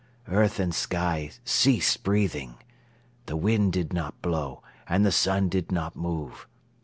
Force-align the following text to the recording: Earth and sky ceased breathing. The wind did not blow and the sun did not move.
Earth 0.29 0.59
and 0.59 0.73
sky 0.73 1.29
ceased 1.45 2.01
breathing. 2.01 2.55
The 3.27 3.37
wind 3.37 3.73
did 3.73 3.93
not 3.93 4.19
blow 4.19 4.63
and 4.89 5.05
the 5.05 5.11
sun 5.11 5.47
did 5.47 5.71
not 5.71 5.95
move. 5.95 6.47